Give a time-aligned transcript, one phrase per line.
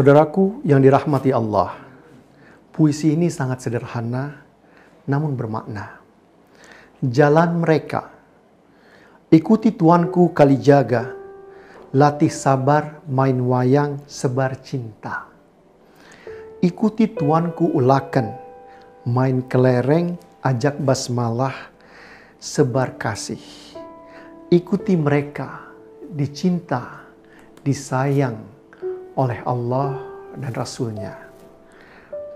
[0.00, 1.76] Saudaraku yang dirahmati Allah,
[2.72, 4.32] puisi ini sangat sederhana
[5.04, 6.00] namun bermakna.
[7.04, 8.08] Jalan mereka,
[9.28, 11.12] ikuti tuanku kali jaga,
[11.92, 15.28] latih sabar main wayang sebar cinta.
[16.64, 18.40] Ikuti tuanku ulakan,
[19.04, 21.68] main kelereng ajak basmalah
[22.40, 23.44] sebar kasih.
[24.48, 25.68] Ikuti mereka,
[26.08, 27.04] dicinta,
[27.60, 28.59] disayang,
[29.18, 29.98] oleh Allah
[30.38, 31.18] dan Rasulnya.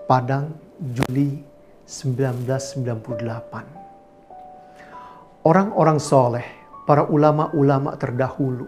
[0.05, 1.43] Padang, Juli
[1.87, 3.63] 1998.
[5.45, 6.45] Orang-orang soleh,
[6.89, 8.67] para ulama-ulama terdahulu,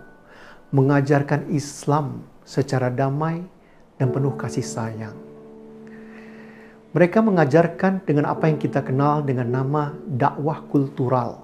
[0.72, 3.44] mengajarkan Islam secara damai
[3.98, 5.16] dan penuh kasih sayang.
[6.96, 11.44] Mereka mengajarkan dengan apa yang kita kenal dengan nama dakwah kultural.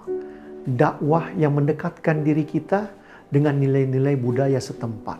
[0.64, 2.88] Dakwah yang mendekatkan diri kita
[3.28, 5.20] dengan nilai-nilai budaya setempat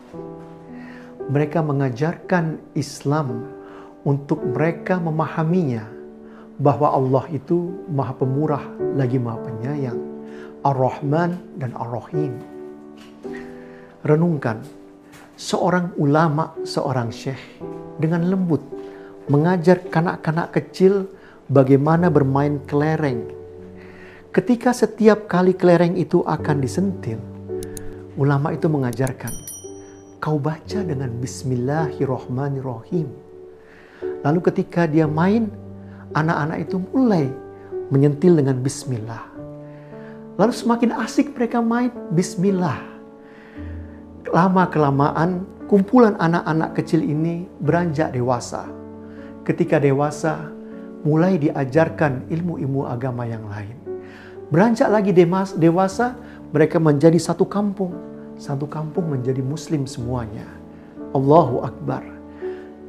[1.28, 3.48] mereka mengajarkan Islam
[4.04, 5.88] untuk mereka memahaminya
[6.60, 10.00] bahwa Allah itu Maha Pemurah lagi Maha Penyayang,
[10.62, 12.38] Ar-Rahman dan Ar-Rahim.
[14.04, 14.60] Renungkan,
[15.34, 17.40] seorang ulama, seorang syekh
[17.96, 18.60] dengan lembut
[19.26, 21.08] mengajar kanak-kanak kecil
[21.48, 23.32] bagaimana bermain kelereng.
[24.34, 27.22] Ketika setiap kali kelereng itu akan disentil,
[28.18, 29.30] ulama itu mengajarkan,
[30.24, 33.04] kau baca dengan Bismillahirrohmanirrohim.
[34.24, 35.52] Lalu ketika dia main,
[36.16, 37.28] anak-anak itu mulai
[37.92, 39.20] menyentil dengan Bismillah.
[40.40, 42.80] Lalu semakin asik mereka main Bismillah.
[44.32, 48.64] Lama-kelamaan kumpulan anak-anak kecil ini beranjak dewasa.
[49.44, 50.48] Ketika dewasa,
[51.04, 53.76] mulai diajarkan ilmu-ilmu agama yang lain.
[54.48, 55.12] Beranjak lagi
[55.60, 56.16] dewasa,
[56.48, 60.46] mereka menjadi satu kampung satu kampung menjadi muslim semuanya.
[61.14, 62.02] Allahu Akbar.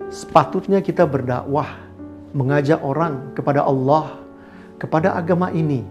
[0.09, 1.81] Sepatutnya kita berdakwah,
[2.33, 4.21] mengajak orang kepada Allah,
[4.77, 5.85] kepada agama ini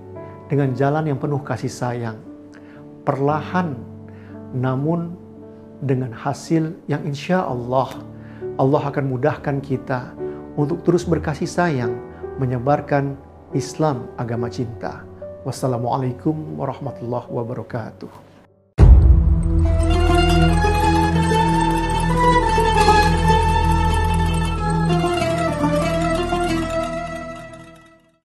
[0.50, 2.18] dengan jalan yang penuh kasih sayang.
[3.06, 3.74] Perlahan
[4.54, 5.14] namun
[5.82, 7.90] dengan hasil yang insya Allah
[8.54, 10.14] Allah akan mudahkan kita
[10.54, 11.98] untuk terus berkasih sayang
[12.38, 13.18] menyebarkan
[13.50, 15.02] Islam agama cinta.
[15.42, 18.33] Wassalamualaikum warahmatullahi wabarakatuh.